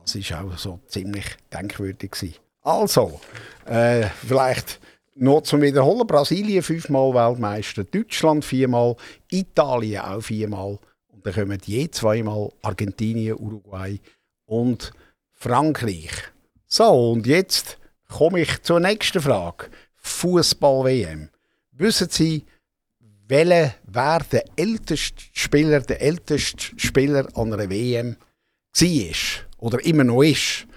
[0.00, 2.36] Das ist auch so ziemlich denkwürdig gewesen.
[2.62, 3.20] Also,
[3.66, 4.80] äh, vielleicht
[5.14, 8.96] noch zum Wiederholen: Brasilien fünfmal Weltmeister, Deutschland viermal,
[9.30, 10.78] Italien auch viermal
[11.08, 14.00] und dann kommen je zweimal Argentinien, Uruguay
[14.46, 14.92] und
[15.32, 16.10] Frankreich.
[16.66, 17.78] So, und jetzt
[18.14, 19.66] komme ich zur nächsten Frage.
[19.96, 21.30] Fußball-WM.
[21.72, 22.44] Wissen Sie,
[23.26, 28.16] welcher wer der älteste Spieler, der älteste Spieler an einer WM
[28.72, 29.16] war
[29.58, 30.68] oder immer noch ist?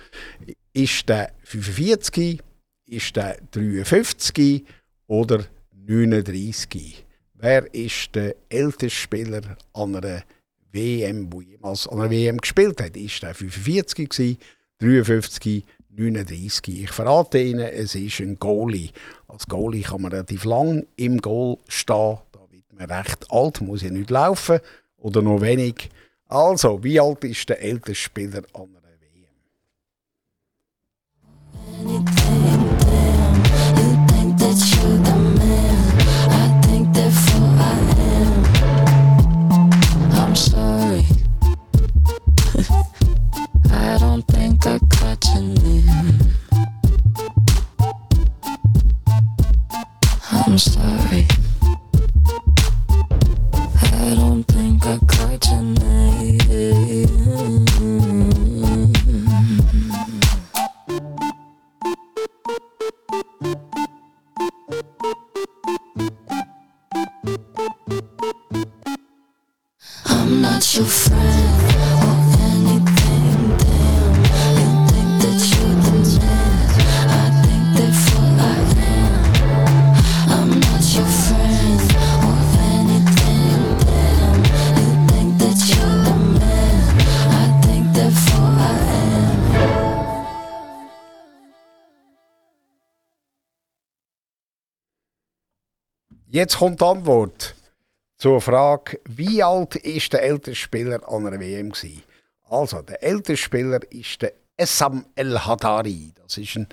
[0.74, 2.42] Ist der 45,
[2.88, 4.66] ist der 53
[5.06, 7.06] oder 39?
[7.36, 10.24] Wer ist der älteste Spieler an einer
[10.72, 12.98] WM, der jemals an einer WM gespielt hat?
[12.98, 14.40] Ist der 45
[14.80, 15.64] 53
[15.98, 16.84] 39.
[16.84, 18.92] Ich verrate Ihnen, es ist ein Goalie.
[19.28, 22.20] Als Goalie kann man relativ lang im Goal stehen.
[22.32, 24.60] Da wird man recht alt, muss ja nicht laufen
[24.98, 25.90] oder noch wenig.
[26.28, 28.82] Also, wie alt ist der älteste Spieler an einer
[32.06, 32.17] WM?
[45.36, 46.17] I'm
[96.38, 97.56] Jetzt kommt die Antwort
[98.20, 102.04] zur Frage, wie alt ist der älteste Spieler an einer WM gewesen?
[102.48, 106.12] Also, der älteste Spieler ist der Essam El Hadari.
[106.22, 106.68] Das ist ein,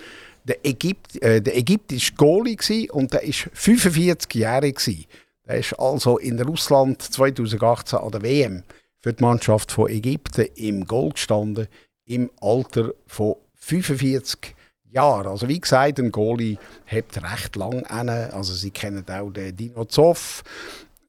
[0.46, 5.06] der, Ägypt, äh, der ägyptische Goalie und der ist 45 Jahre gewesen.
[5.48, 8.64] Der ist also in Russland 2018 an der WM
[9.00, 11.68] für die Mannschaft von Ägypten im Goal gestanden,
[12.04, 14.53] im Alter von 45
[14.94, 15.26] Jahren.
[15.26, 18.08] Also wie gesagt, ein Goalie hat recht lang an.
[18.08, 20.42] Also sie kennen auch den Dino Zoff.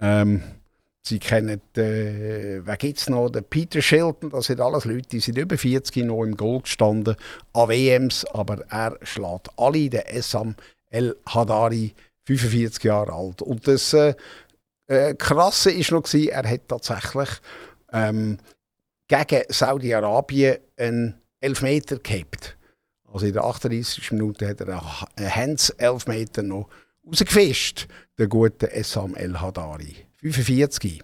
[0.02, 0.42] Ähm,
[1.02, 3.30] sie kennen, äh, wer gibt noch?
[3.30, 4.32] Den Peter Shilton.
[4.32, 7.16] Das sind alles Leute, die sind über 40 noch im Goal gestanden
[7.54, 8.26] an WMs.
[8.34, 10.56] Aber er schlägt alle, den Essam
[10.90, 11.94] El Hadari,
[12.26, 13.42] 45 Jahre alt.
[13.42, 14.16] Und das äh,
[14.88, 17.30] äh, Krasse ist noch, gewesen, er hat tatsächlich
[17.92, 18.38] ähm,
[19.08, 22.58] gegen Saudi-Arabien einen Elfmeter gehabt.
[23.16, 24.12] Also in der 38.
[24.12, 24.84] Minute hat er
[25.16, 26.68] einen Hands-Elfmeter noch
[27.08, 27.88] rausgefischt,
[28.18, 29.96] der gute Essam El Hadari.
[30.22, 31.02] 45.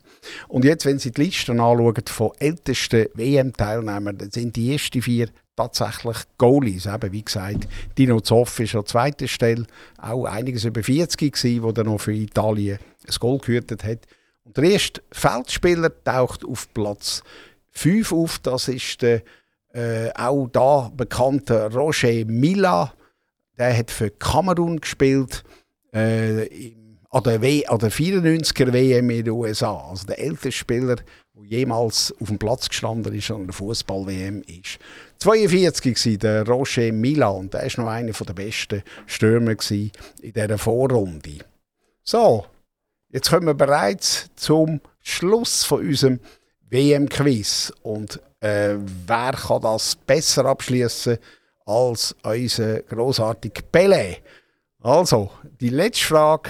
[0.49, 5.30] Und jetzt, wenn Sie die Liste anschauen von ältesten WM-Teilnehmern, dann sind die ersten vier
[5.55, 6.86] tatsächlich Goalies.
[6.86, 9.66] Eben, wie gesagt, Dino Zoff ist an zweiter Stelle,
[9.97, 13.99] auch einiges über 40 gewesen, wo er noch für Italien ein Goal gehütet hat.
[14.43, 17.24] Und der erste Feldspieler taucht auf Platz
[17.70, 18.39] 5 auf.
[18.39, 19.22] Das ist der
[19.74, 22.93] äh, auch da bekannte Roger Mila.
[23.57, 25.43] Der hat für Kamerun gespielt.
[25.93, 26.76] Äh,
[27.09, 29.89] an, der w an der 94er WM in den USA.
[29.89, 31.05] Also der älteste Spieler, der
[31.43, 34.80] jemals auf dem Platz gestanden ist an der Fußball-WM ist.
[35.19, 39.91] 42 war der Roger Mila und der war noch einer der besten Stürmer in
[40.22, 41.39] dieser Vorrunde.
[42.03, 42.45] So,
[43.09, 46.19] jetzt kommen wir bereits zum Schluss von unserem
[46.69, 47.74] WM-Quiz.
[47.84, 48.76] Und äh,
[49.08, 51.18] wer kann das besser abschließen
[51.66, 54.18] als unser großartiger Pelé?
[54.82, 56.50] Also, die letzte Frage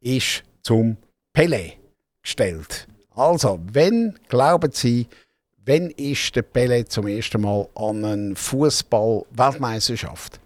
[0.00, 0.96] ist zum
[1.34, 1.72] Pelé
[2.22, 2.86] gestellt.
[3.14, 5.06] Also, wenn glauben Sie,
[5.64, 10.40] wenn ist der Pelé zum ersten Mal an einer Fußball-Weltmeisterschaft?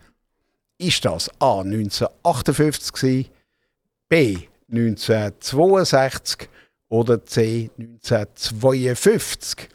[0.77, 3.31] Ist das A 1958
[4.09, 6.49] B 1962
[6.89, 9.69] oder C 1952?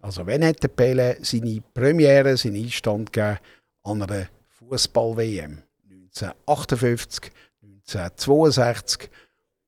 [0.00, 3.38] Also wenn hat der Pele seine Premiere, seinen Einstand gegeben
[3.82, 4.28] an einer
[4.58, 5.62] Fußball-WM?
[5.90, 7.32] 1958,
[7.62, 9.10] 1962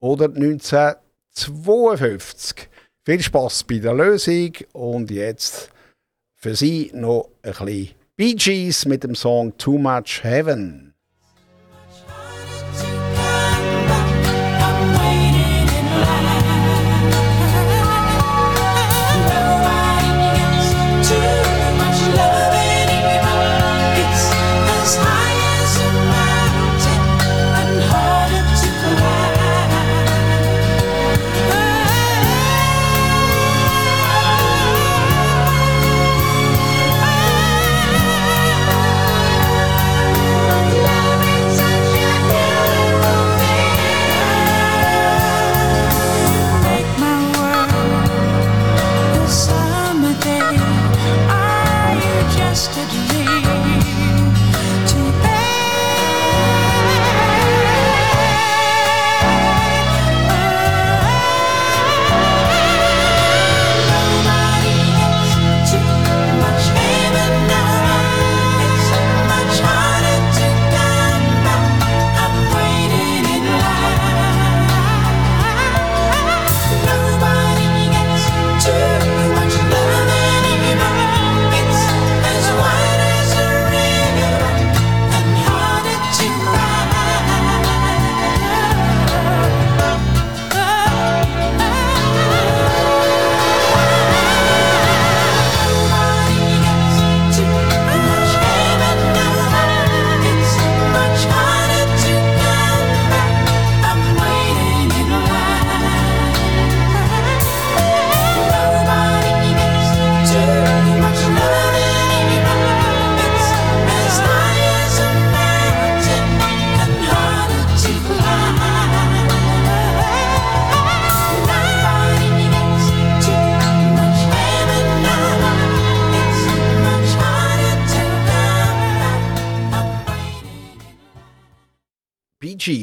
[0.00, 2.68] oder 1952?
[3.04, 5.70] Viel Spaß bei der Lösung und jetzt
[6.34, 10.91] für Sie noch ein bisschen Bee Gees mit dem Song Too Much Heaven.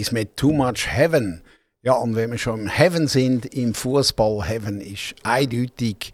[0.10, 1.41] Gees mit Too Much Heaven.
[1.82, 6.12] Ja, und wenn wir schon im Heaven sind, im Fußball Heaven ist eindeutig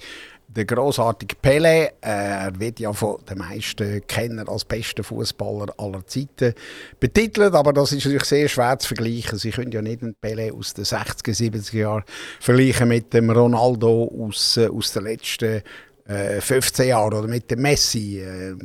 [0.48, 1.93] der großartige Pele.
[2.02, 6.54] Er wird ja von den meisten Kenner als bester Fußballer aller Zeiten
[7.00, 9.39] betitelt, aber das ist natürlich sehr schwer zu vergleichen.
[9.39, 12.04] Sie können ja nicht den Pele aus den 60er, 70er Jahren
[12.39, 15.62] vergleichen mit dem Ronaldo aus, äh, aus den letzten
[16.06, 18.20] äh, 15 Jahren oder mit dem Messi.
[18.20, 18.56] Äh,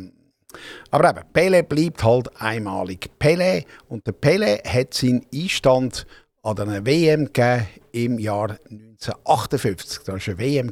[0.90, 3.10] aber eben, Pele bleibt halt einmalig.
[3.18, 6.06] Pele und der Pele hat seinen Einstand
[6.42, 10.00] an einer WM gegeben im Jahr 1958.
[10.04, 10.70] Das war eine WM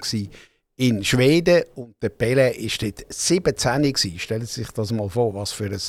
[0.76, 4.18] in Schweden und der Pele war dort 17 gewesen.
[4.18, 5.80] Stellen Sie sich das mal vor, was für ein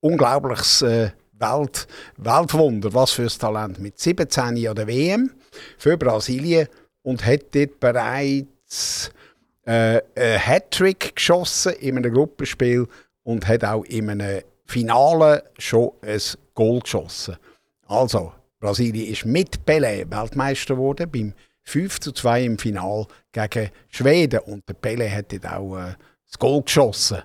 [0.00, 3.78] unglaubliches äh, Welt, Weltwunder, was für ein Talent.
[3.78, 5.30] Mit 17 an der WM
[5.78, 6.68] für Brasilien
[7.02, 9.10] und hat dort bereits
[9.64, 12.88] äh, einen Hattrick geschossen in einem Gruppenspiel
[13.24, 16.20] und hat auch in einem Finale schon ein
[16.54, 17.36] Goal geschossen.
[17.86, 24.40] Also, Brasilien ist mit Pelé Weltmeister geworden, beim 5 zu 2 im Finale gegen Schweden.
[24.40, 25.94] Und der Pelé hat dort auch äh,
[26.26, 27.18] das Goal geschossen.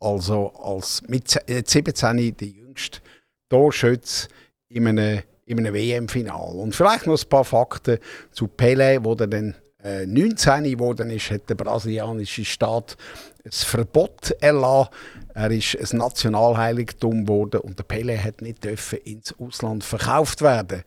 [0.00, 3.00] Also als mit 17 äh, der jüngste
[3.48, 4.28] Torschütze
[4.68, 6.52] in einem, in einem WM-Finale.
[6.58, 7.98] Und vielleicht noch ein paar Fakten
[8.30, 12.96] zu Pelé, wo der dann äh, 19 geworden ist, hat der brasilianische Staat
[13.44, 14.90] ein Verbot erlassen.
[15.34, 20.82] Er ist ein Nationalheiligtum geworden und der Pele hat nicht dürfen ins Ausland verkauft werden.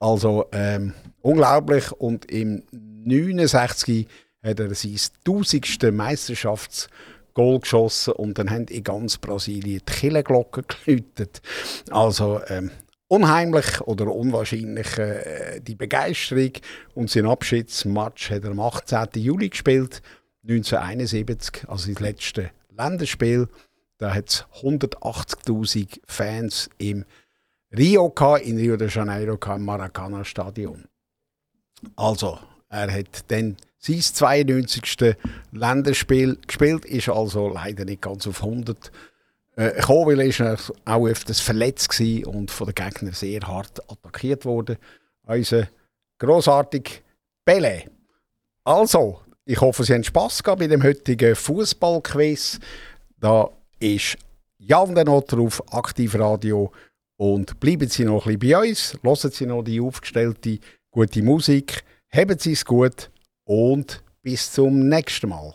[0.00, 0.92] Also ähm,
[1.24, 1.90] Unglaublich.
[1.90, 4.06] Und im 69
[4.42, 5.90] hat er sein 1000.
[5.90, 11.40] Meisterschaftsgoal geschossen und dann haben in ganz Brasilien die Killenglocken geläutet.
[11.90, 12.70] Also ähm,
[13.14, 16.50] unheimlich oder unwahrscheinlich äh, die Begeisterung
[16.94, 19.08] und sein Abschiedsmatch hat er am 18.
[19.14, 20.02] Juli gespielt,
[20.42, 23.48] 1971, also das letzte Länderspiel.
[23.98, 27.04] Da hat es 180.000 Fans im
[27.76, 30.84] Rio gehabt, in Rio de Janeiro im Maracana Stadion.
[31.94, 32.38] Also,
[32.68, 35.16] er hat dann sein 92.
[35.52, 38.90] Länderspiel gespielt, ist also leider nicht ganz auf 100
[39.56, 44.78] äh, gekommen, weil auch öfters verletzt und von den Gegnern sehr hart attackiert wurde.
[45.26, 45.68] Unser
[46.18, 47.00] grossartiger
[47.44, 47.84] Pele.
[48.64, 52.58] Also, ich hoffe, Sie haben Spass gehabt bei dem heutigen Fußballquiz.
[53.20, 53.48] Da
[53.78, 54.16] ist
[54.58, 56.72] Jan der Not drauf, Aktivradio.
[57.16, 60.58] Und bleiben Sie noch ein bisschen bei uns, hören Sie noch die aufgestellte
[60.90, 63.10] gute Musik, haben Sie es gut
[63.44, 65.54] und bis zum nächsten Mal.